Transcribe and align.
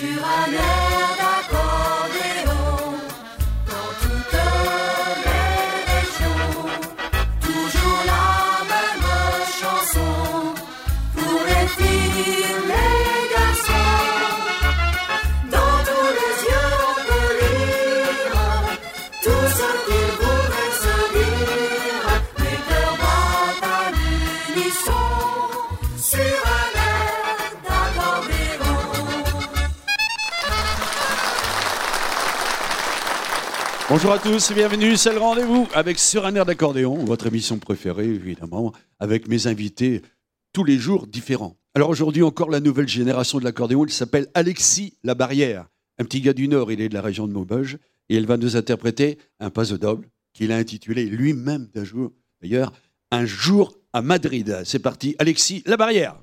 sur 0.00 0.24
un 0.24 0.79
Bonjour 34.02 34.14
à 34.14 34.18
tous, 34.18 34.52
bienvenue, 34.54 34.96
c'est 34.96 35.12
le 35.12 35.18
rendez-vous 35.18 35.68
avec 35.74 35.98
Sur 35.98 36.24
un 36.24 36.34
air 36.34 36.46
d'accordéon, 36.46 37.04
votre 37.04 37.26
émission 37.26 37.58
préférée 37.58 38.06
évidemment, 38.06 38.72
avec 38.98 39.28
mes 39.28 39.46
invités 39.46 40.00
tous 40.54 40.64
les 40.64 40.78
jours 40.78 41.06
différents. 41.06 41.58
Alors 41.74 41.90
aujourd'hui 41.90 42.22
encore 42.22 42.48
la 42.48 42.60
nouvelle 42.60 42.88
génération 42.88 43.38
de 43.38 43.44
l'accordéon, 43.44 43.84
il 43.84 43.92
s'appelle 43.92 44.28
Alexis 44.32 44.94
Labarrière, 45.04 45.66
un 45.98 46.04
petit 46.04 46.22
gars 46.22 46.32
du 46.32 46.48
Nord, 46.48 46.72
il 46.72 46.80
est 46.80 46.88
de 46.88 46.94
la 46.94 47.02
région 47.02 47.28
de 47.28 47.34
Maubeuge, 47.34 47.76
et 48.08 48.16
il 48.16 48.26
va 48.26 48.38
nous 48.38 48.56
interpréter 48.56 49.18
un 49.38 49.50
paso 49.50 49.76
doble 49.76 50.08
qu'il 50.32 50.50
a 50.50 50.56
intitulé 50.56 51.04
lui-même 51.04 51.68
d'un 51.74 51.84
jour, 51.84 52.10
d'ailleurs, 52.40 52.72
Un 53.10 53.26
jour 53.26 53.76
à 53.92 54.00
Madrid. 54.00 54.62
C'est 54.64 54.78
parti, 54.78 55.14
Alexis 55.18 55.62
Labarrière. 55.66 56.16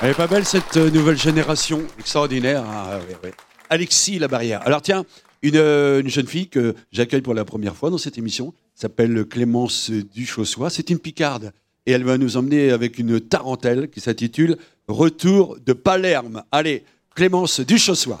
Elle 0.00 0.10
est 0.10 0.14
pas 0.14 0.26
belle 0.26 0.46
cette 0.46 0.78
euh, 0.78 0.90
nouvelle 0.90 1.18
génération 1.18 1.82
extraordinaire. 1.98 2.64
Ah, 2.66 2.98
ouais, 3.06 3.16
ouais. 3.22 3.34
Alexis 3.68 4.18
Labarrière. 4.18 4.62
Alors 4.66 4.80
tiens, 4.80 5.04
une, 5.42 5.56
euh, 5.56 6.00
une 6.00 6.08
jeune 6.08 6.26
fille 6.26 6.48
que 6.48 6.74
j'accueille 6.90 7.20
pour 7.20 7.34
la 7.34 7.44
première 7.44 7.76
fois 7.76 7.90
dans 7.90 7.98
cette 7.98 8.16
émission 8.16 8.54
s'appelle 8.74 9.26
Clémence 9.26 9.90
Duchossois. 9.90 10.70
C'est 10.70 10.88
une 10.88 10.98
picarde 10.98 11.52
et 11.84 11.92
elle 11.92 12.04
va 12.04 12.16
nous 12.16 12.38
emmener 12.38 12.70
avec 12.70 12.98
une 12.98 13.20
tarentelle 13.20 13.90
qui 13.90 14.00
s'intitule 14.00 14.56
Retour 14.88 15.58
de 15.64 15.74
Palerme. 15.74 16.42
Allez, 16.50 16.84
Clémence 17.14 17.60
Duchossois. 17.60 18.20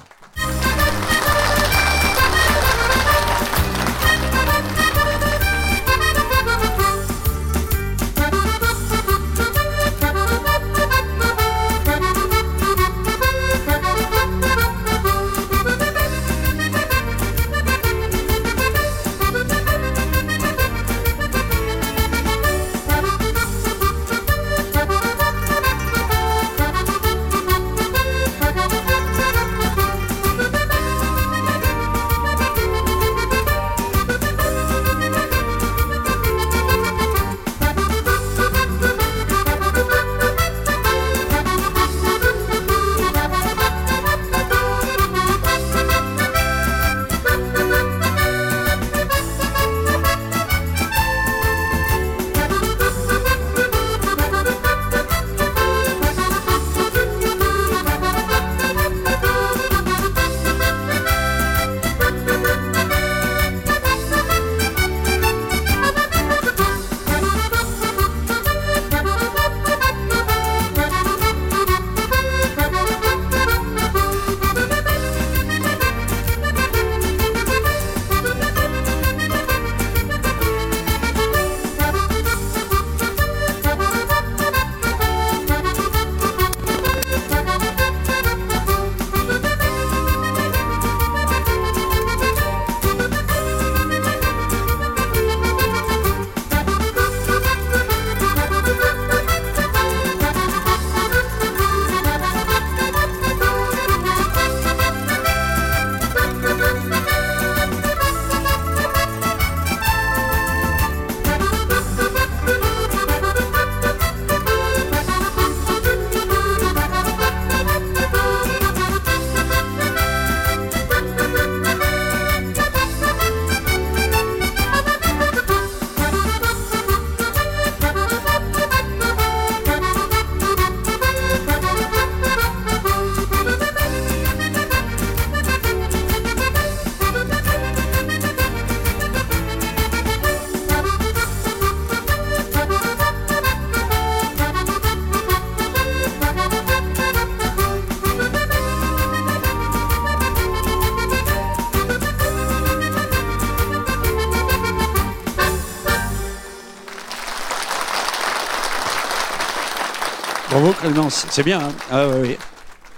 C'est 161.08 161.42
bien. 161.42 161.60
Hein 161.60 161.72
ah. 161.90 162.08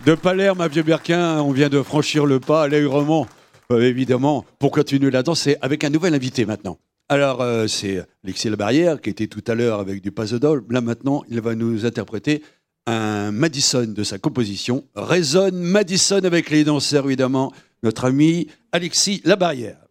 De 0.04 0.14
Palerme 0.14 0.60
à 0.60 0.68
Vieux-Berquin, 0.68 1.40
on 1.40 1.52
vient 1.52 1.68
de 1.68 1.80
franchir 1.80 2.26
le 2.26 2.40
pas 2.40 2.64
à 2.64 2.68
l'Aigrement. 2.68 3.26
Euh, 3.70 3.82
évidemment, 3.82 4.44
pour 4.58 4.72
continuer 4.72 5.10
la 5.10 5.22
danse, 5.22 5.48
avec 5.60 5.84
un 5.84 5.90
nouvel 5.90 6.12
invité 6.14 6.44
maintenant. 6.44 6.78
Alors, 7.08 7.40
euh, 7.40 7.68
c'est 7.68 8.04
Alexis 8.24 8.50
Labarrière 8.50 9.00
qui 9.00 9.10
était 9.10 9.28
tout 9.28 9.44
à 9.46 9.54
l'heure 9.54 9.78
avec 9.78 10.02
du 10.02 10.10
Pazodol. 10.10 10.64
Là 10.70 10.80
maintenant, 10.80 11.22
il 11.28 11.40
va 11.40 11.54
nous 11.54 11.86
interpréter 11.86 12.42
un 12.86 13.30
Madison 13.30 13.86
de 13.86 14.02
sa 14.02 14.18
composition. 14.18 14.84
Résonne 14.96 15.60
Madison 15.60 16.24
avec 16.24 16.50
les 16.50 16.64
danseurs, 16.64 17.04
évidemment. 17.04 17.52
Notre 17.84 18.06
ami 18.06 18.48
Alexis 18.72 19.22
Labarrière. 19.24 19.83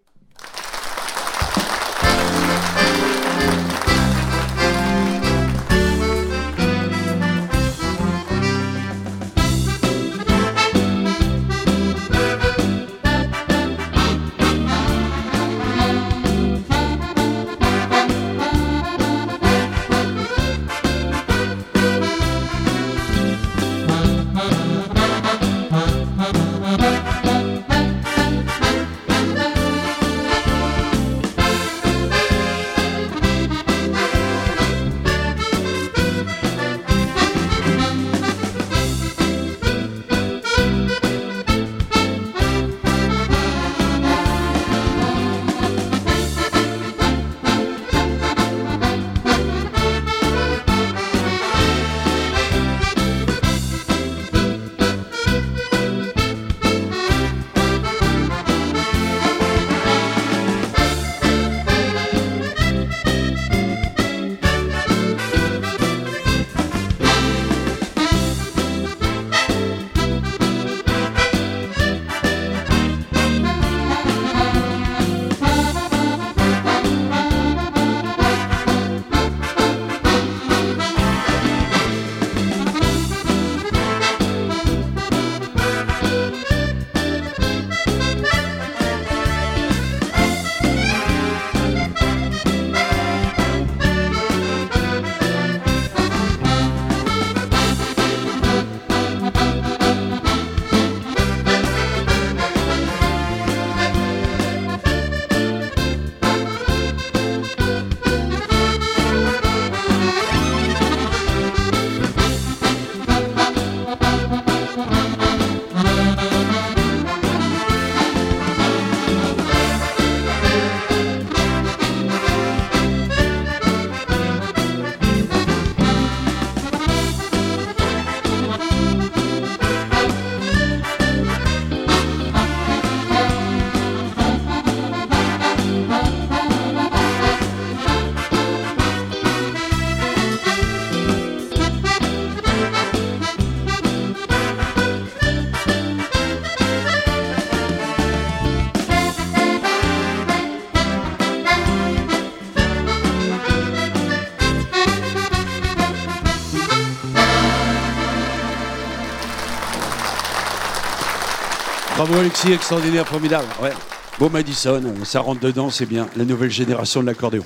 Alexis, 162.23 162.53
extraordinaire, 162.53 163.05
formidable. 163.05 163.49
Ouais. 163.61 163.73
Beau 164.17 164.29
Madison, 164.29 164.81
ça 165.03 165.19
rentre 165.19 165.41
dedans, 165.41 165.69
c'est 165.69 165.85
bien. 165.85 166.07
La 166.15 166.23
nouvelle 166.23 166.49
génération 166.49 167.01
de 167.01 167.05
l'accordéon. 167.05 167.43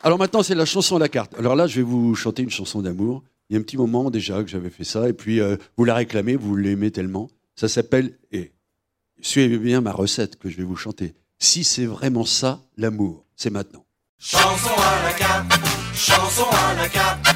Alors 0.00 0.16
maintenant, 0.16 0.44
c'est 0.44 0.54
la 0.54 0.64
chanson 0.64 0.94
à 0.94 1.00
la 1.00 1.08
carte. 1.08 1.34
Alors 1.36 1.56
là, 1.56 1.66
je 1.66 1.78
vais 1.78 1.82
vous 1.82 2.14
chanter 2.14 2.42
une 2.44 2.50
chanson 2.50 2.82
d'amour. 2.82 3.24
Il 3.50 3.54
y 3.54 3.56
a 3.56 3.58
un 3.58 3.64
petit 3.64 3.76
moment 3.76 4.08
déjà 4.08 4.44
que 4.44 4.48
j'avais 4.48 4.70
fait 4.70 4.84
ça, 4.84 5.08
et 5.08 5.12
puis 5.12 5.40
euh, 5.40 5.56
vous 5.76 5.84
la 5.84 5.96
réclamez, 5.96 6.36
vous 6.36 6.54
l'aimez 6.54 6.92
tellement. 6.92 7.28
Ça 7.56 7.66
s'appelle, 7.66 8.16
et 8.30 8.52
suivez 9.20 9.58
bien 9.58 9.80
ma 9.80 9.90
recette 9.90 10.38
que 10.38 10.48
je 10.50 10.56
vais 10.56 10.62
vous 10.62 10.76
chanter. 10.76 11.16
Si 11.40 11.64
c'est 11.64 11.86
vraiment 11.86 12.24
ça, 12.24 12.60
l'amour, 12.76 13.24
c'est 13.34 13.50
maintenant. 13.50 13.84
Chanson 14.20 14.70
à 14.70 15.02
la 15.02 15.14
carte, 15.14 15.52
chanson 15.96 16.46
à 16.52 16.74
la 16.80 16.88
carte, 16.88 17.26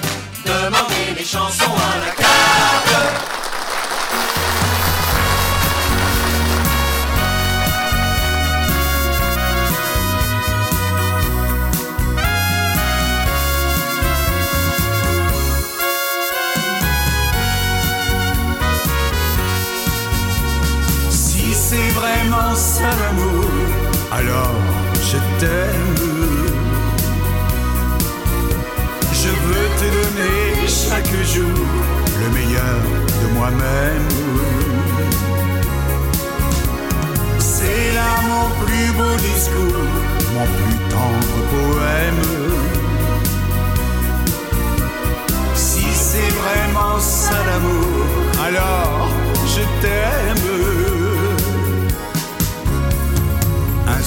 demandez 0.47 1.19
les 1.19 1.25
chansons 1.25 1.65
à 1.65 2.07
la 2.07 2.13
carte. 2.13 3.50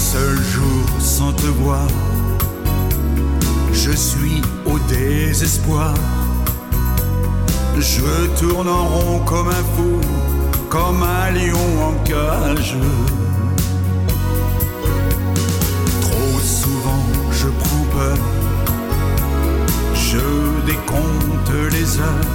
Seul 0.03 0.37
jour 0.53 0.85
sans 0.99 1.31
te 1.31 1.45
voir, 1.45 1.87
je 3.71 3.91
suis 3.91 4.41
au 4.65 4.77
désespoir. 4.89 5.93
Je 7.79 8.27
tourne 8.39 8.67
en 8.67 8.83
rond 8.83 9.19
comme 9.19 9.47
un 9.47 9.65
fou, 9.73 9.93
comme 10.69 11.01
un 11.03 11.31
lion 11.31 11.69
en 11.89 11.93
cage. 12.03 12.75
Trop 16.01 16.39
souvent 16.59 17.05
je 17.31 17.47
prends 17.61 17.85
peur, 17.97 18.17
je 19.95 20.25
décompte 20.65 21.53
les 21.71 21.89
heures. 21.99 22.29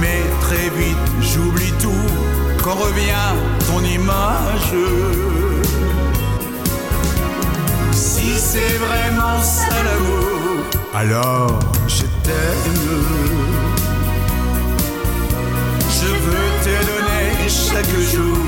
Mais 0.00 0.22
très 0.44 0.68
vite 0.78 1.06
j'oublie 1.20 1.74
tout 1.80 2.08
quand 2.62 2.76
revient 2.76 3.30
ton 3.66 3.80
image. 3.84 5.51
Si 8.02 8.36
c'est 8.36 8.78
vraiment 8.78 9.40
ça 9.40 9.76
l'amour, 9.86 10.64
alors 10.92 11.60
je 11.86 12.02
t'aime. 12.24 12.88
Je 15.98 16.10
veux 16.24 16.48
te 16.64 16.74
donner 16.90 17.48
chaque 17.48 17.96
jour 18.12 18.38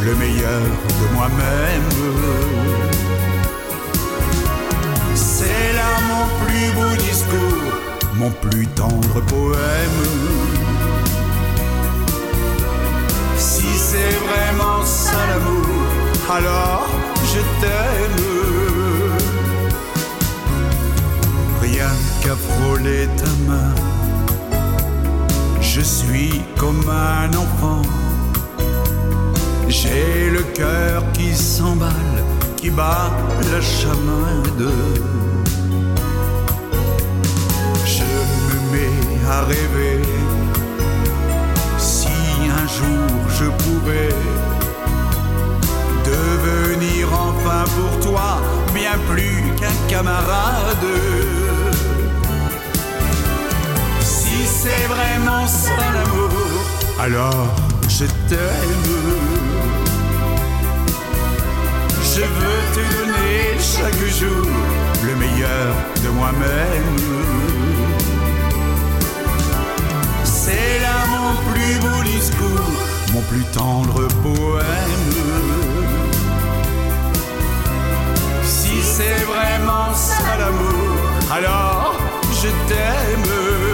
le 0.00 0.14
meilleur 0.14 0.62
de 1.00 1.14
moi-même. 1.14 1.90
C'est 5.14 5.72
là 5.78 5.90
mon 6.08 6.24
plus 6.46 6.70
beau 6.72 6.96
discours, 6.96 7.72
mon 8.14 8.30
plus 8.30 8.66
tendre 8.68 9.20
poème. 9.26 10.02
Si 13.36 13.66
c'est 13.76 14.16
vraiment 14.28 14.82
ça 14.82 15.18
l'amour, 15.28 15.90
alors 16.30 16.88
je 17.34 17.40
t'aime. 17.60 18.33
Qu'à 22.24 22.34
frôler 22.36 23.06
ta 23.18 23.32
main, 23.46 23.74
je 25.60 25.82
suis 25.82 26.40
comme 26.56 26.88
un 26.88 27.28
enfant. 27.36 27.82
J'ai 29.68 30.30
le 30.30 30.42
cœur 30.54 31.02
qui 31.12 31.34
s'emballe, 31.34 32.24
qui 32.56 32.70
bat 32.70 33.10
la 33.52 33.60
chamade. 33.60 34.68
Je 37.84 38.10
me 38.46 38.56
mets 38.72 39.28
à 39.28 39.42
rêver. 39.42 40.02
Si 41.78 42.16
un 42.60 42.66
jour 42.78 43.08
je 43.38 43.46
pouvais 43.64 44.14
devenir 46.04 47.08
enfin 47.12 47.64
pour 47.76 48.00
toi 48.00 48.40
bien 48.72 48.96
plus 49.10 49.42
qu'un 49.58 49.76
camarade. 49.88 51.43
C'est 54.64 54.86
vraiment 54.86 55.46
ça 55.46 55.76
l'amour, 55.94 56.30
alors 56.98 57.48
je 57.86 58.06
t'aime. 58.28 58.90
Je 62.14 62.24
veux 62.36 62.60
te 62.74 62.82
donner 62.94 63.36
chaque 63.74 64.04
jour 64.18 64.46
le 65.08 65.14
meilleur 65.16 65.70
de 66.02 66.08
moi-même. 66.18 66.96
C'est 70.24 70.78
là 70.84 70.98
mon 71.14 71.30
plus 71.50 71.74
beau 71.84 72.02
discours, 72.16 72.72
mon 73.12 73.22
plus 73.30 73.44
tendre 73.60 74.08
poème. 74.22 75.10
Si 78.44 78.74
c'est 78.82 79.24
vraiment 79.32 79.92
ça 79.94 80.30
l'amour, 80.38 80.96
alors 81.30 81.96
je 82.40 82.48
t'aime. 82.68 83.73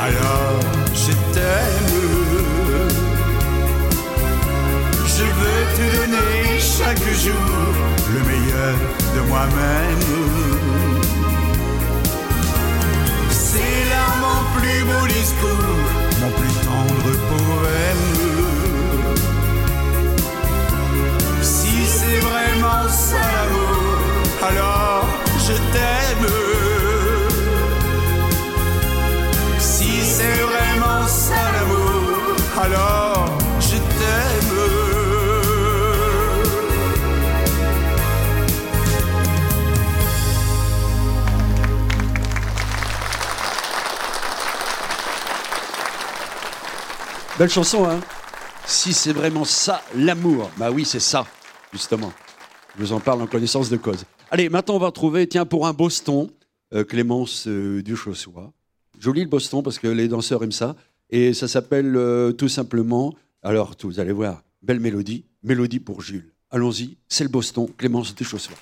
Alors 0.00 0.60
je 0.94 1.12
t'aime. 1.32 1.94
Je 5.06 5.24
veux 5.38 5.62
te 5.76 5.96
donner 5.96 6.60
chaque 6.60 7.08
jour 7.24 7.74
le 8.12 8.20
meilleur 8.30 8.76
de 9.14 9.20
moi-même. 9.28 10.06
C'est 13.30 13.84
là 13.90 14.06
mon 14.22 14.40
plus 14.56 14.84
beau 14.84 15.06
discours, 15.08 15.88
mon 16.20 16.30
plus 16.38 16.54
tendre 16.64 17.10
poème. 17.30 18.33
Chanson, 47.48 47.84
hein 47.84 48.00
Si 48.66 48.92
c'est 48.92 49.12
vraiment 49.12 49.44
ça, 49.44 49.82
l'amour. 49.96 50.50
Bah 50.56 50.70
oui, 50.70 50.84
c'est 50.84 51.00
ça, 51.00 51.26
justement. 51.72 52.12
Je 52.76 52.82
vous 52.82 52.92
en 52.92 53.00
parle 53.00 53.22
en 53.22 53.26
connaissance 53.26 53.68
de 53.68 53.76
cause. 53.76 54.04
Allez, 54.30 54.48
maintenant 54.48 54.76
on 54.76 54.78
va 54.78 54.86
retrouver, 54.86 55.26
tiens, 55.26 55.44
pour 55.44 55.66
un 55.66 55.72
Boston, 55.72 56.28
euh, 56.74 56.84
Clémence 56.84 57.46
euh, 57.46 57.82
Duchossois. 57.82 58.52
Joli 58.98 59.22
le 59.22 59.28
Boston 59.28 59.62
parce 59.62 59.78
que 59.78 59.88
les 59.88 60.08
danseurs 60.08 60.42
aiment 60.42 60.52
ça. 60.52 60.76
Et 61.10 61.34
ça 61.34 61.46
s'appelle 61.46 61.94
euh, 61.96 62.32
tout 62.32 62.48
simplement, 62.48 63.14
alors 63.42 63.76
tout, 63.76 63.88
vous 63.88 64.00
allez 64.00 64.12
voir, 64.12 64.42
belle 64.62 64.80
mélodie, 64.80 65.24
mélodie 65.42 65.80
pour 65.80 66.00
Jules. 66.00 66.32
Allons-y, 66.50 66.96
c'est 67.08 67.24
le 67.24 67.30
Boston, 67.30 67.68
Clémence 67.76 68.14
Duchossois. 68.14 68.56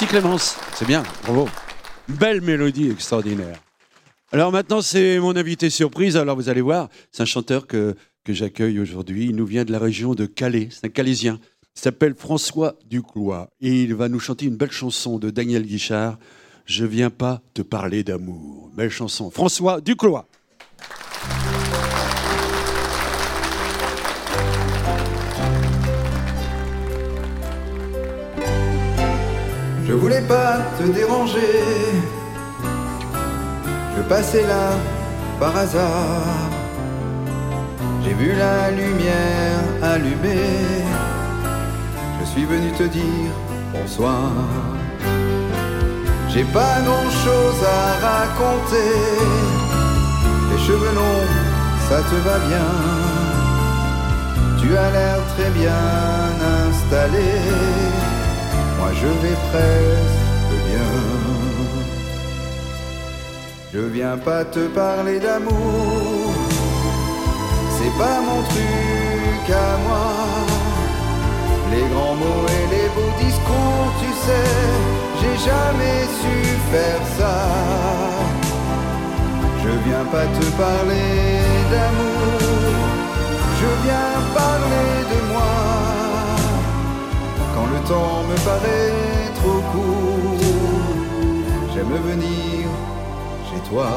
Merci 0.00 0.14
Clémence, 0.14 0.56
c'est 0.72 0.86
bien, 0.86 1.02
bravo. 1.24 1.46
Belle 2.08 2.40
mélodie 2.40 2.88
extraordinaire. 2.88 3.60
Alors 4.32 4.50
maintenant, 4.50 4.80
c'est 4.80 5.18
mon 5.18 5.36
invité 5.36 5.68
surprise. 5.68 6.16
Alors 6.16 6.36
vous 6.36 6.48
allez 6.48 6.62
voir, 6.62 6.88
c'est 7.12 7.22
un 7.22 7.26
chanteur 7.26 7.66
que, 7.66 7.94
que 8.24 8.32
j'accueille 8.32 8.80
aujourd'hui. 8.80 9.26
Il 9.26 9.36
nous 9.36 9.44
vient 9.44 9.66
de 9.66 9.72
la 9.72 9.78
région 9.78 10.14
de 10.14 10.24
Calais, 10.24 10.68
c'est 10.70 10.86
un 10.86 10.88
Calaisien. 10.88 11.38
Il 11.76 11.82
s'appelle 11.82 12.14
François 12.14 12.76
Duclois 12.86 13.50
et 13.60 13.82
il 13.82 13.94
va 13.94 14.08
nous 14.08 14.20
chanter 14.20 14.46
une 14.46 14.56
belle 14.56 14.70
chanson 14.70 15.18
de 15.18 15.28
Daniel 15.28 15.64
Guichard. 15.66 16.18
Je 16.64 16.86
viens 16.86 17.10
pas 17.10 17.42
te 17.52 17.60
parler 17.60 18.02
d'amour. 18.02 18.70
Belle 18.74 18.88
chanson. 18.88 19.30
François 19.30 19.82
Duclois. 19.82 20.26
Je 29.90 29.96
voulais 29.96 30.20
pas 30.20 30.58
te 30.78 30.84
déranger. 30.84 31.56
Je 33.96 34.02
passais 34.02 34.46
là 34.46 34.68
par 35.40 35.56
hasard. 35.56 36.48
J'ai 38.04 38.14
vu 38.14 38.32
la 38.36 38.70
lumière 38.70 39.64
allumée. 39.82 40.84
Je 42.20 42.24
suis 42.24 42.44
venu 42.44 42.70
te 42.78 42.84
dire 42.84 43.32
bonsoir. 43.72 44.30
J'ai 46.28 46.44
pas 46.44 46.76
grand 46.86 47.10
chose 47.24 47.60
à 47.78 47.82
raconter. 48.10 48.94
Les 50.52 50.60
cheveux 50.66 50.94
longs, 51.00 51.30
ça 51.88 51.98
te 52.08 52.14
va 52.26 52.38
bien. 52.48 52.70
Tu 54.60 54.68
as 54.76 54.90
l'air 54.92 55.18
très 55.34 55.50
bien 55.50 55.82
installé. 56.68 57.99
Je 58.94 59.06
vais 59.06 59.38
presque 59.50 60.56
bien. 60.68 60.90
Je 63.72 63.80
viens 63.80 64.18
pas 64.18 64.44
te 64.44 64.66
parler 64.68 65.18
d'amour. 65.20 66.34
C'est 67.76 67.96
pas 67.98 68.20
mon 68.20 68.42
truc 68.42 69.46
à 69.48 69.70
moi. 69.86 70.06
Les 71.72 71.86
grands 71.92 72.16
mots 72.16 72.46
et 72.58 72.64
les 72.74 72.88
beaux 72.94 73.14
discours, 73.24 73.86
tu 74.00 74.10
sais, 74.24 74.50
j'ai 75.20 75.36
jamais 75.50 76.00
su 76.20 76.34
faire 76.72 77.02
ça. 77.18 77.36
Je 79.62 79.70
viens 79.88 80.04
pas 80.10 80.26
te 80.38 80.46
parler 80.56 81.12
d'amour, 81.70 82.40
je 83.60 83.70
viens 83.84 84.12
parler 84.34 84.92
de 85.12 85.32
moi. 85.32 85.69
Le 87.72 87.78
temps 87.88 88.22
me 88.28 88.36
paraît 88.44 89.32
trop 89.36 89.62
court, 89.72 90.38
j'aime 91.72 91.94
venir 92.10 92.68
chez 93.48 93.60
toi. 93.70 93.88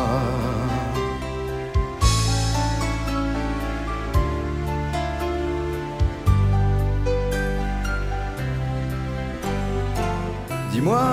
Dis-moi, 10.72 11.06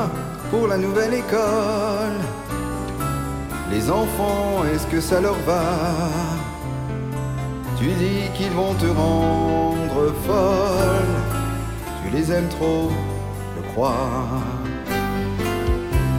pour 0.51 0.67
la 0.69 0.79
nouvelle 0.79 1.15
école, 1.15 2.19
les 3.71 3.91
enfants, 3.91 4.65
est-ce 4.73 4.87
que 4.87 5.01
ça 5.01 5.21
leur 5.21 5.39
va? 5.47 5.63
Tu 7.79 7.87
dis 7.87 8.29
qu'ils 8.35 8.53
vont 8.53 8.75
te 8.75 8.87
rendre 8.87 10.13
folle, 10.27 11.15
tu 12.11 12.17
les 12.17 12.33
aimes 12.33 12.49
trop, 12.49 12.91
je 13.57 13.73
crois. 13.73 14.09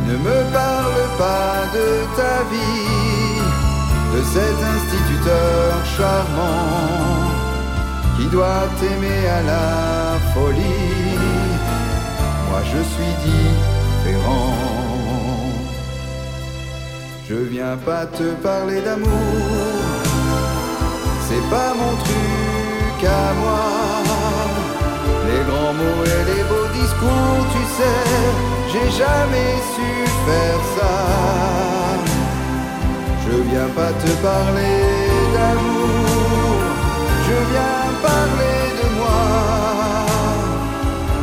Ne 0.08 0.18
me 0.18 0.52
parle 0.52 1.02
pas 1.18 1.68
de 1.74 1.88
ta 2.18 2.44
vie, 2.52 3.42
de 4.14 4.22
cet 4.34 4.58
instituteur 4.76 5.86
charmant 5.98 7.32
qui 8.18 8.26
doit 8.28 8.68
t'aimer 8.80 9.28
à 9.28 9.42
la 9.44 10.20
folie 10.34 11.02
moi 12.52 12.62
je 12.66 12.82
suis 12.94 13.14
différent. 13.30 14.54
Je 17.30 17.36
viens 17.36 17.78
pas 17.78 18.06
te 18.06 18.34
parler 18.44 18.82
d'amour, 18.82 19.08
c'est 21.28 21.46
pas 21.50 21.74
mon 21.74 21.94
truc 22.06 23.06
à 23.06 23.34
moi. 23.42 23.91
Les 25.42 25.48
grands 25.48 25.74
mots 25.74 26.04
et 26.06 26.24
les 26.32 26.44
beaux 26.44 26.70
discours, 26.72 27.44
tu 27.54 27.64
sais, 27.78 28.04
j'ai 28.72 28.90
jamais 28.92 29.54
su 29.74 29.90
faire 30.26 30.62
ça. 30.78 30.94
Je 33.26 33.36
viens 33.50 33.70
pas 33.76 33.92
te 34.04 34.12
parler 34.22 34.78
d'amour, 35.34 36.60
je 37.28 37.38
viens 37.52 37.84
parler 38.10 38.60
de 38.80 38.88
moi 39.00 39.22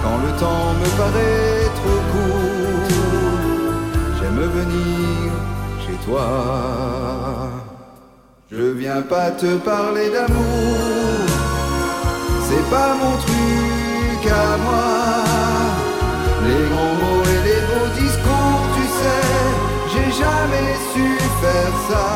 quand 0.02 0.18
le 0.24 0.30
temps 0.42 0.68
me 0.80 0.88
paraît 1.00 1.70
trop 1.78 2.00
court, 2.12 2.88
j'aime 4.18 4.42
venir 4.58 5.30
chez 5.84 5.96
toi. 6.06 6.26
Je 8.50 8.64
viens 8.80 9.02
pas 9.02 9.30
te 9.30 9.58
parler 9.58 10.10
d'amour, 10.10 11.26
c'est 12.48 12.68
pas 12.68 12.94
mon 13.00 13.16
truc 13.18 13.57
moi. 14.66 14.88
Les 16.46 16.62
grands 16.70 16.96
mots 17.02 17.24
et 17.34 17.40
les 17.48 17.60
beaux 17.68 17.90
discours, 18.02 18.62
tu 18.76 18.84
sais, 18.98 19.28
j'ai 19.92 20.10
jamais 20.22 20.70
su 20.92 21.06
faire 21.42 21.74
ça. 21.88 22.06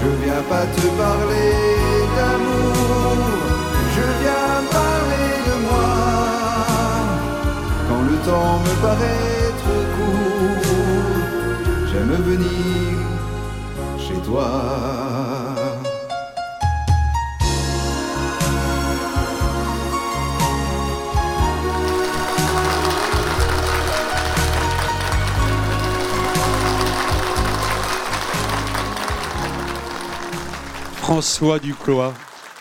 Je 0.00 0.08
viens 0.24 0.42
pas 0.48 0.66
te 0.76 0.86
parler 1.02 1.54
d'amour, 2.16 3.16
je 3.94 4.04
viens 4.20 4.54
parler 4.78 5.32
de 5.48 5.54
moi. 5.66 5.90
Quand 7.88 8.02
le 8.10 8.16
temps 8.28 8.58
me 8.66 8.74
paraît 8.86 9.50
trop 9.62 9.84
court, 9.96 10.72
j'aime 11.90 12.16
venir 12.30 12.98
chez 13.98 14.18
toi. 14.26 15.61
François 31.12 31.58
Duclois. 31.58 32.14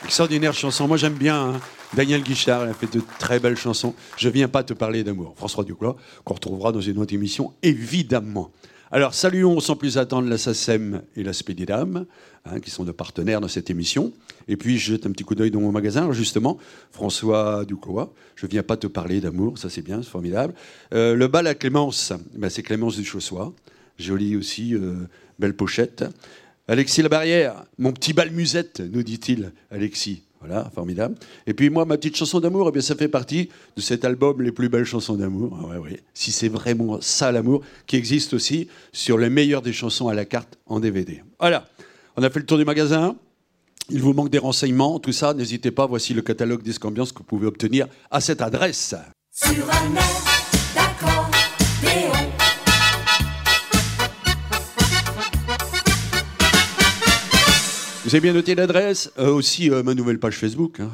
Extraordinaire 0.04 0.54
chanson. 0.54 0.86
Moi, 0.86 0.98
j'aime 0.98 1.14
bien. 1.14 1.52
hein. 1.54 1.60
Daniel 1.94 2.22
Guichard, 2.22 2.66
il 2.66 2.70
a 2.72 2.74
fait 2.74 2.94
de 2.94 3.02
très 3.18 3.40
belles 3.40 3.56
chansons. 3.56 3.96
Je 4.18 4.28
viens 4.28 4.50
pas 4.50 4.62
te 4.62 4.74
parler 4.74 5.06
d'amour. 5.06 5.36
François 5.38 5.64
Duclois, 5.64 5.96
qu'on 6.26 6.34
retrouvera 6.34 6.74
dans 6.74 6.82
une 6.82 6.98
autre 6.98 7.14
émission, 7.14 7.54
évidemment. 7.64 8.52
Alors, 8.92 9.14
saluons 9.14 9.62
sans 9.62 9.78
plus 9.78 9.98
attendre 9.98 10.28
la 10.28 10.38
SACEM 10.38 11.02
et 11.16 11.24
la 11.24 11.32
Spédidam, 11.32 12.06
hein, 12.44 12.60
qui 12.60 12.70
sont 12.72 12.84
nos 12.84 12.92
partenaires 12.92 13.40
dans 13.40 13.48
cette 13.48 13.70
émission. 13.70 14.12
Et 14.50 14.58
puis, 14.58 14.78
je 14.78 14.92
jette 14.92 15.06
un 15.06 15.12
petit 15.12 15.24
coup 15.24 15.34
d'œil 15.34 15.50
dans 15.50 15.62
mon 15.62 15.72
magasin. 15.72 16.02
Alors, 16.02 16.14
justement, 16.14 16.58
François 16.92 17.64
Duclois, 17.64 18.14
je 18.36 18.48
viens 18.48 18.64
pas 18.64 18.76
te 18.76 18.88
parler 18.88 19.22
d'amour, 19.22 19.60
ça 19.60 19.70
c'est 19.70 19.82
bien, 19.82 20.04
c'est 20.04 20.10
formidable. 20.10 20.54
Euh, 20.94 21.16
le 21.16 21.28
bal 21.30 21.48
à 21.48 21.56
Clémence, 21.56 22.12
ben, 22.36 22.50
c'est 22.50 22.64
Clémence 22.64 22.98
Duchossois. 22.98 23.54
Jolie 23.98 24.36
aussi, 24.36 24.76
euh, 24.76 25.08
belle 25.40 25.56
pochette. 25.56 26.04
Alexis 26.72 27.02
Labarrière, 27.02 27.66
mon 27.78 27.92
petit 27.92 28.14
bal 28.14 28.32
musette, 28.32 28.80
nous 28.80 29.04
dit-il, 29.04 29.52
Alexis. 29.72 30.24
Voilà, 30.40 30.72
formidable. 30.74 31.16
Et 31.46 31.54
puis 31.54 31.70
moi, 31.70 31.84
ma 31.84 31.98
petite 31.98 32.16
chanson 32.16 32.40
d'amour, 32.40 32.70
eh 32.70 32.72
bien, 32.72 32.82
ça 32.82 32.96
fait 32.96 33.10
partie 33.10 33.50
de 33.76 33.82
cet 33.82 34.06
album 34.06 34.42
Les 34.42 34.54
plus 34.54 34.70
belles 34.70 34.86
chansons 34.86 35.16
d'amour. 35.16 35.60
Ah. 35.70 35.76
Si 36.14 36.32
c'est 36.32 36.48
vraiment 36.48 37.02
ça 37.02 37.34
l'amour, 37.34 37.62
qui 37.88 37.98
existe 37.98 38.34
aussi 38.34 38.70
sur 38.94 39.18
les 39.18 39.30
meilleures 39.30 39.62
des 39.62 39.74
chansons 39.74 40.08
à 40.08 40.14
la 40.14 40.24
carte 40.24 40.58
en 40.66 40.80
DVD. 40.80 41.22
Voilà, 41.42 41.68
on 42.16 42.24
a 42.24 42.30
fait 42.30 42.40
le 42.40 42.46
tour 42.46 42.58
du 42.58 42.64
magasin. 42.64 43.18
Il 43.90 44.02
vous 44.02 44.14
manque 44.14 44.30
des 44.30 44.38
renseignements, 44.38 44.98
tout 44.98 45.12
ça, 45.12 45.34
n'hésitez 45.34 45.72
pas. 45.72 45.88
Voici 45.88 46.14
le 46.14 46.22
catalogue 46.22 46.64
Disque 46.64 46.86
Ambiance 46.86 47.12
que 47.12 47.18
vous 47.18 47.26
pouvez 47.26 47.48
obtenir 47.48 47.88
à 48.10 48.22
cette 48.22 48.42
adresse. 48.42 48.96
Sur 49.30 49.66
Vous 58.12 58.18
avez 58.18 58.24
bien 58.24 58.34
noté 58.34 58.56
l'adresse 58.56 59.10
Euh, 59.20 59.30
Aussi, 59.32 59.72
euh, 59.72 59.84
ma 59.84 59.94
nouvelle 59.94 60.20
page 60.20 60.36
Facebook, 60.36 60.82
hein, 60.82 60.92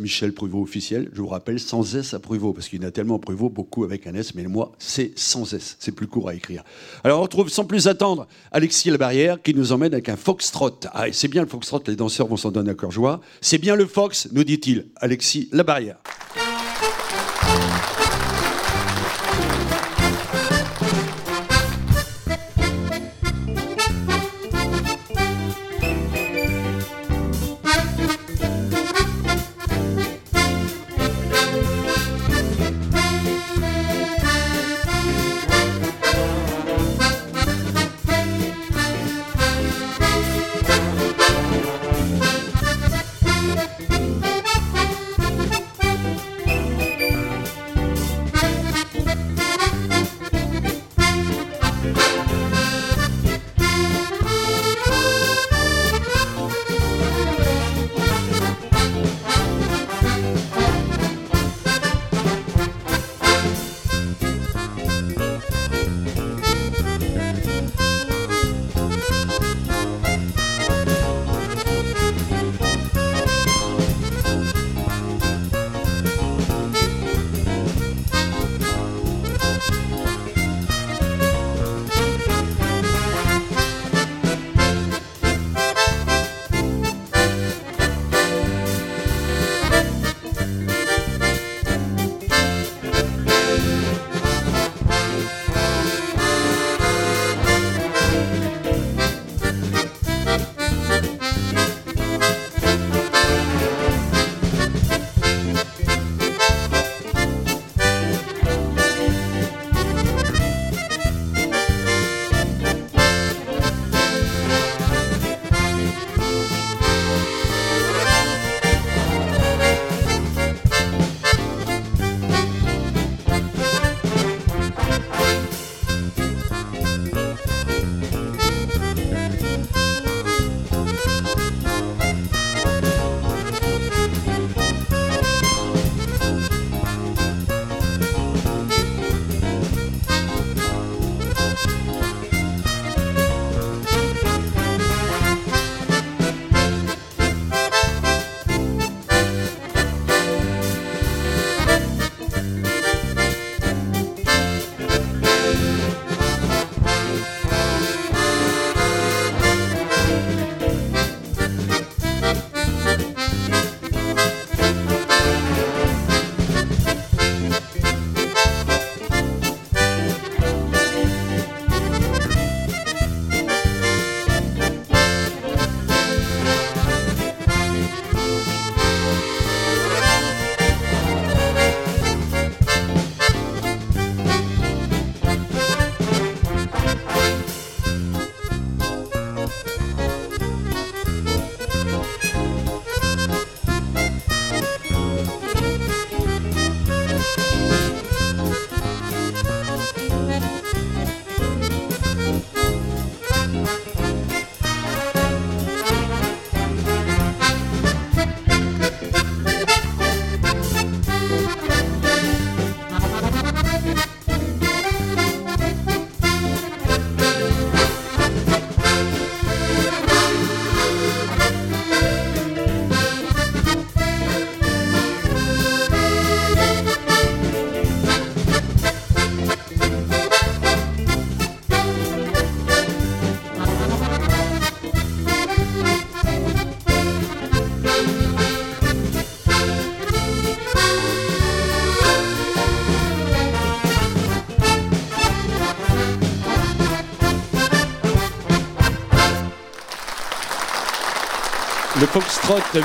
Michel 0.00 0.34
Pruvot 0.34 0.60
officiel. 0.60 1.08
Je 1.14 1.22
vous 1.22 1.28
rappelle, 1.28 1.58
sans 1.58 1.96
S 1.96 2.12
à 2.12 2.18
Pruvot, 2.18 2.52
parce 2.52 2.68
qu'il 2.68 2.82
y 2.82 2.84
en 2.84 2.88
a 2.88 2.90
tellement 2.90 3.18
Pruvot, 3.18 3.48
beaucoup 3.48 3.84
avec 3.84 4.06
un 4.06 4.12
S, 4.12 4.34
mais 4.34 4.44
moi, 4.44 4.72
c'est 4.78 5.18
sans 5.18 5.50
S. 5.54 5.78
C'est 5.80 5.92
plus 5.92 6.08
court 6.08 6.28
à 6.28 6.34
écrire. 6.34 6.62
Alors, 7.04 7.20
on 7.20 7.22
retrouve 7.22 7.48
sans 7.48 7.64
plus 7.64 7.88
attendre 7.88 8.26
Alexis 8.52 8.90
Labarrière 8.90 9.40
qui 9.40 9.54
nous 9.54 9.72
emmène 9.72 9.94
avec 9.94 10.10
un 10.10 10.16
foxtrot. 10.16 10.80
Ah, 10.92 11.06
c'est 11.10 11.28
bien 11.28 11.40
le 11.40 11.48
foxtrot, 11.48 11.80
les 11.86 11.96
danseurs 11.96 12.26
vont 12.26 12.36
s'en 12.36 12.50
donner 12.50 12.72
à 12.72 12.74
cœur 12.74 12.90
joie. 12.90 13.22
C'est 13.40 13.56
bien 13.56 13.74
le 13.74 13.86
fox, 13.86 14.28
nous 14.32 14.44
dit-il, 14.44 14.88
Alexis 14.96 15.48
Labarrière. 15.52 15.96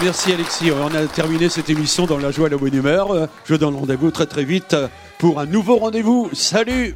Merci 0.01 0.34
Alexis. 0.34 0.71
On 0.71 0.93
a 0.93 1.06
terminé 1.08 1.49
cette 1.49 1.69
émission 1.69 2.06
dans 2.06 2.17
la 2.17 2.32
joie 2.32 2.47
et 2.47 2.51
la 2.51 2.58
bonne 2.58 2.73
humeur. 2.73 3.30
Je 3.45 3.56
donne 3.56 3.75
rendez-vous 3.75 4.12
très 4.12 4.25
très 4.25 4.43
vite 4.43 4.75
pour 5.17 5.39
un 5.39 5.45
nouveau 5.45 5.78
rendez-vous. 5.78 6.30
Salut 6.34 6.93